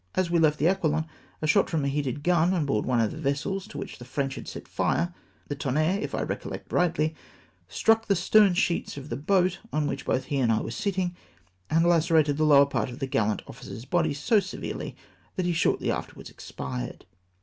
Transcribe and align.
As 0.15 0.31
we 0.31 0.39
left 0.39 0.57
the 0.57 0.65
Aquilo7i 0.65 1.05
a 1.43 1.45
shot 1.45 1.69
from 1.69 1.85
a 1.85 1.87
heated 1.87 2.23
gun 2.23 2.55
on 2.55 2.65
board 2.65 2.87
one 2.87 2.99
of 2.99 3.11
the 3.11 3.17
vessels 3.19 3.67
to 3.67 3.77
which 3.77 3.99
the 3.99 4.03
French 4.03 4.33
had 4.33 4.47
set 4.47 4.67
fire— 4.67 5.13
the 5.47 5.55
Tonnerre, 5.55 5.99
if 6.01 6.15
I 6.15 6.23
recollect 6.23 6.73
rightly— 6.73 7.13
struck 7.67 8.07
the 8.07 8.15
stern 8.15 8.55
sheets 8.55 8.97
of 8.97 9.09
the 9.09 9.15
boat 9.15 9.59
on 9.71 9.85
which 9.85 10.05
both 10.07 10.25
he 10.25 10.39
and 10.39 10.51
I 10.51 10.61
were 10.61 10.71
sitting, 10.71 11.15
and 11.69 11.85
lacerated 11.85 12.37
the 12.37 12.45
lower 12.45 12.65
part 12.65 12.89
of 12.89 12.97
the 12.97 13.05
gallant 13.05 13.43
officer's 13.45 13.85
body 13.85 14.15
so 14.15 14.39
severely 14.39 14.95
that 15.35 15.45
he 15.45 15.53
shortly 15.53 15.91
afterwards 15.91 16.31
expired. 16.31 17.05